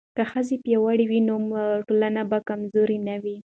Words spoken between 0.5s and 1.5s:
پیاوړې وي نو